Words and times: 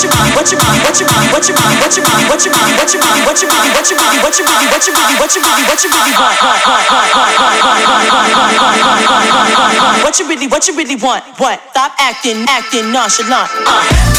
what 0.00 0.48
you 0.48 0.56
want, 0.56 0.80
what 0.80 0.96
you 0.96 1.04
want, 1.04 1.28
what 1.28 1.44
you 1.44 1.52
want, 1.52 1.76
what 1.76 1.92
you 1.92 2.00
want, 2.00 2.24
what 2.24 2.40
you 2.40 2.50
want, 2.52 2.72
what 2.80 2.88
you 2.88 3.00
want, 3.00 3.20
what 3.28 3.42
you 3.42 3.48
want, 3.48 3.68
what 3.76 3.90
you 3.90 3.96
want, 4.00 4.22
what 4.24 4.38
you 4.38 4.44
want, 4.46 4.70
what 4.72 4.80
you 4.80 4.88
want, 4.88 5.12
what 5.20 5.34
you 5.36 5.42
want, 5.44 5.66
what 5.68 5.84
you 5.84 5.90
want, 5.92 6.16
what 6.16 6.24
you 6.24 6.40
want, 9.76 10.02
what 10.02 10.18
you 10.18 10.28
really, 10.28 10.46
what 10.48 10.66
you 10.68 10.76
really 10.76 10.96
want, 10.96 11.22
what? 11.36 11.60
Stop 11.70 11.92
acting, 11.98 12.46
acting 12.48 12.92
nonchalant. 12.92 14.09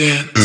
in. 0.00 0.39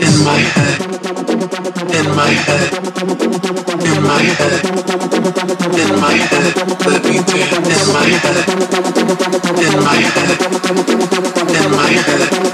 in 0.00 0.24
my 0.24 0.38
head, 0.38 0.80
in 1.98 2.06
my 2.14 2.30
head, 2.30 2.72
in 3.84 4.02
my 4.02 4.22
head, 4.22 4.54
in 5.74 6.00
my 6.00 6.14
head, 6.14 6.56
let 6.86 7.04
me 7.04 7.18
dance 7.28 7.68
in 7.68 7.88
my 7.92 8.06
head, 8.06 8.36
in 9.58 9.76
my 9.84 9.96
head, 9.96 10.30
in 11.64 11.70
my 11.70 11.90
head. 11.90 12.47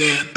Yeah. 0.00 0.29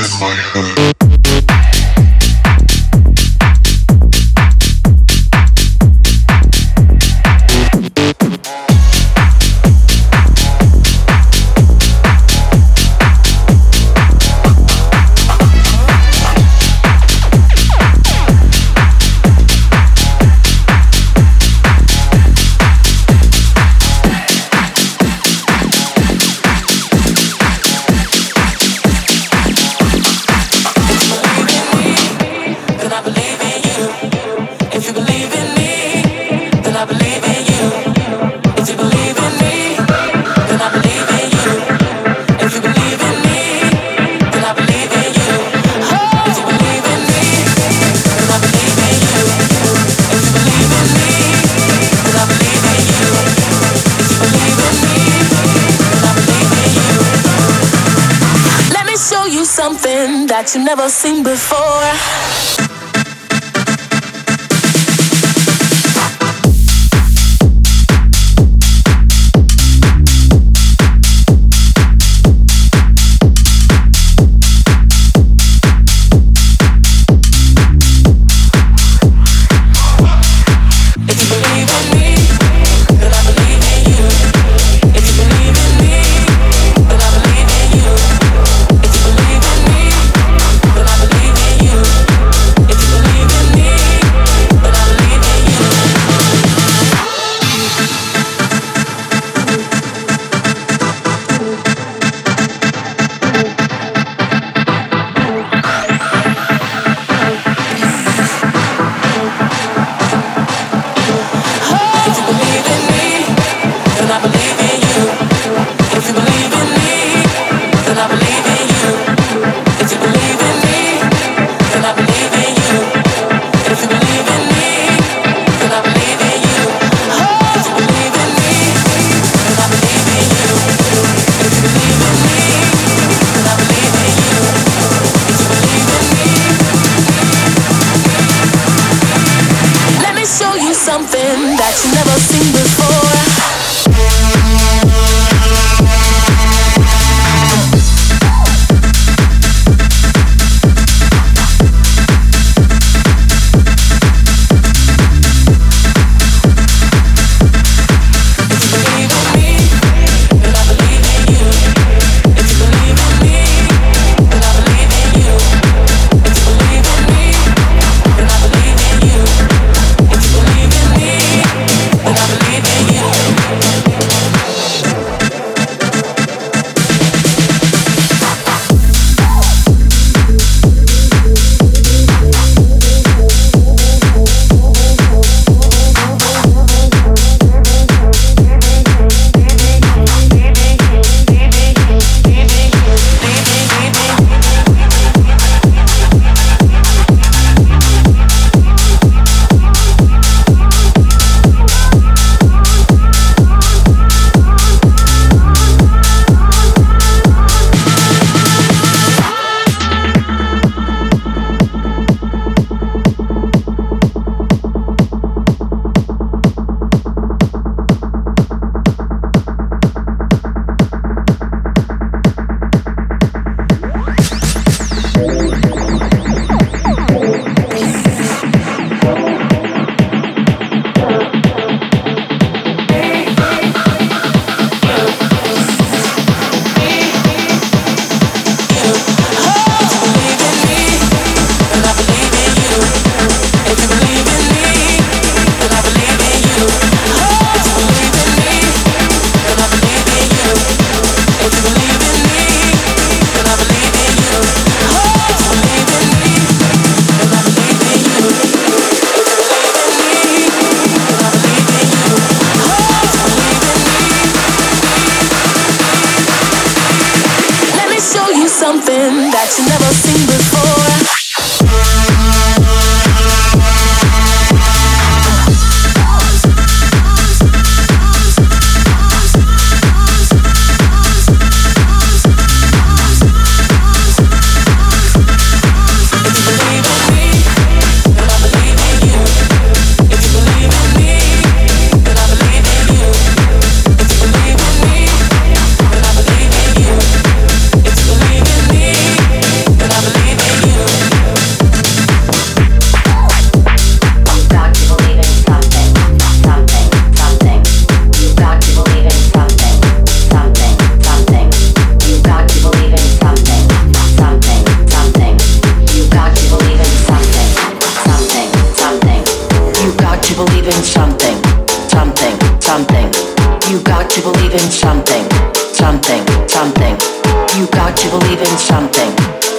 In 328.43 328.57
something, 328.57 329.11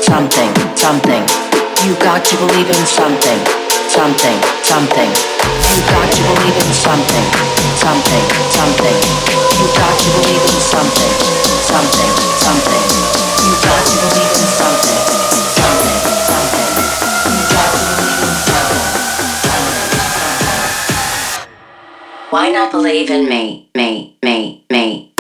something, 0.03 0.53
something. 0.77 1.25
You 1.85 1.95
got 2.01 2.25
to 2.25 2.37
believe 2.37 2.69
in 2.69 2.87
something, 2.87 3.41
something, 3.89 4.39
something. 4.63 5.11
You 5.73 5.81
got 5.89 6.09
to 6.13 6.21
believe 6.29 6.57
in 6.61 6.73
something, 6.73 7.25
something, 7.81 8.25
something. 8.53 8.97
You 9.57 9.67
got 9.73 9.95
to 9.97 10.09
believe 10.17 10.45
in 10.45 10.61
something, 10.61 11.13
something, 11.65 12.11
something. 12.45 12.85
You 13.45 13.53
got 13.65 13.81
to 13.89 13.95
believe 14.05 14.35
in 14.37 14.49
something, 14.61 15.01
something, 15.65 16.13
something. 16.37 16.75
You 17.33 17.41
got 17.55 17.71
to 17.73 17.85
believe 17.89 18.29
in 18.29 18.49
something. 18.53 18.85
Why 22.31 22.51
not 22.51 22.71
believe 22.71 23.11
in 23.11 23.29
me, 23.29 23.71
me, 23.75 24.19
me, 24.23 24.65
me? 24.71 25.14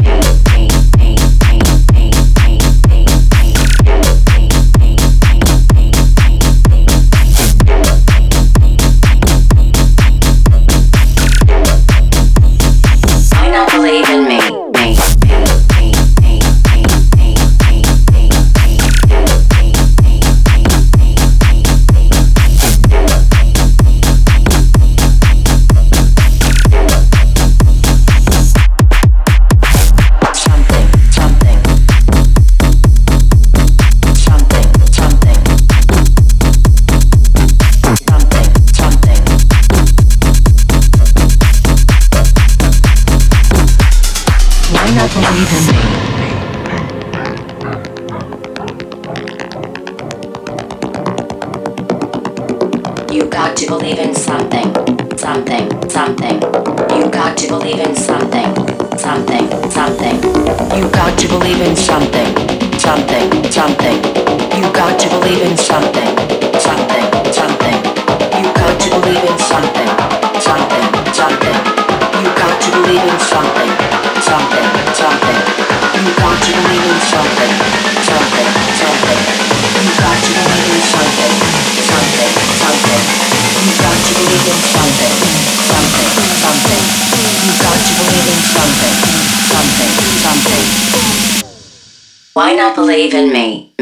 Why 92.34 92.52
not 92.56 92.74
believe 92.74 93.14
in 93.14 93.32
me, 93.32 93.73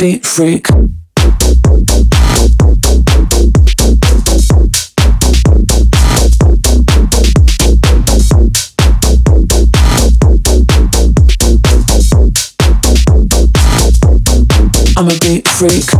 beat 0.00 0.24
freak. 0.24 0.66
I'm 14.96 15.08
a 15.08 15.18
beat 15.20 15.46
freak. 15.46 15.99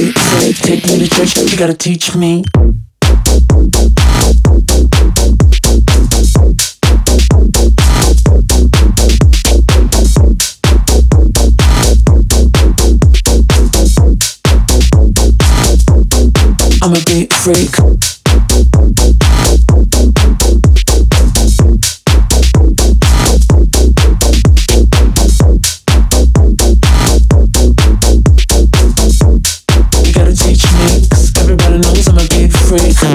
Take 0.00 0.86
me 0.86 0.98
to 0.98 1.08
church, 1.10 1.36
you 1.36 1.58
gotta 1.58 1.74
teach 1.74 2.14
me. 2.16 2.42
I'm 16.82 16.94
a 16.94 17.00
beat 17.04 17.30
freak. 17.34 17.70
I'm 33.02 33.08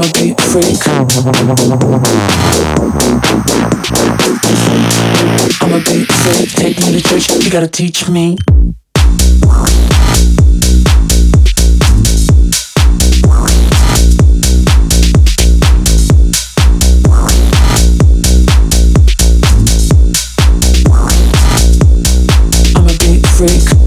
a 0.00 0.10
beat 0.12 0.40
freak. 0.40 0.80
Take 6.50 6.78
me 6.80 6.92
to 6.92 7.00
church, 7.00 7.30
you 7.44 7.50
gotta 7.50 7.68
teach 7.68 8.08
me. 8.08 8.38
Freak. 23.48 23.81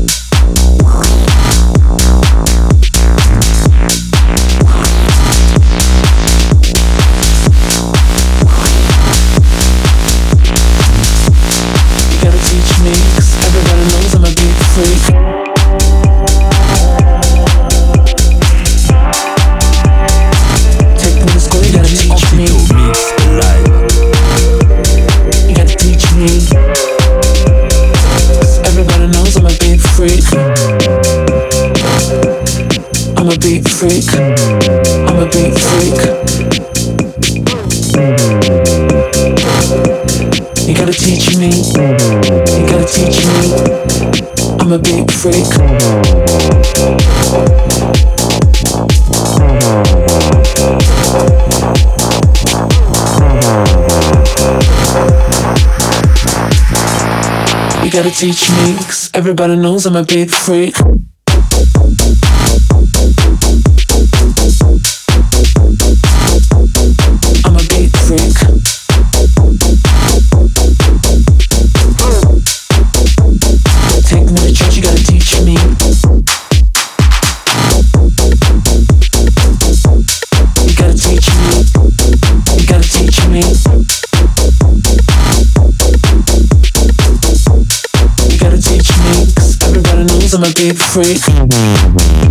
freak. 33.90 34.10
I'm 35.08 35.20
a 35.20 35.26
beat 35.30 35.54
freak. 35.60 36.00
You 40.68 40.74
gotta 40.74 40.94
teach 40.94 41.38
me. 41.38 41.52
You 42.58 42.66
gotta 42.68 42.88
teach 42.88 43.26
me. 43.26 43.42
I'm 44.60 44.72
a 44.72 44.80
beat 44.80 45.12
freak. 45.12 45.46
You 57.84 57.92
gotta 57.92 58.12
teach 58.12 58.50
me, 58.50 58.76
cause 58.78 59.12
everybody 59.14 59.56
knows 59.56 59.86
I'm 59.86 59.96
a 59.96 60.04
big 60.04 60.32
freak. 60.32 60.76
Knows 90.74 91.28
I'm 91.28 92.25